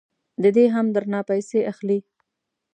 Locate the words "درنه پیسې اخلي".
0.95-1.99